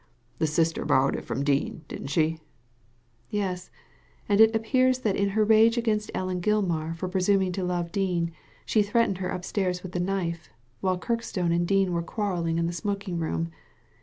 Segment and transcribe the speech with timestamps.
[0.39, 2.39] "The sister borrowed it from Dean, didn't she?"
[3.29, 3.69] "Yes;
[4.27, 8.31] and it appears that in her rage against Ellen Gilmar for presuming to love Dean,
[8.65, 12.73] she threatened her upstairs with the knife, while Kirkstone and Dean were quarrelling in the
[12.73, 13.51] smoking room.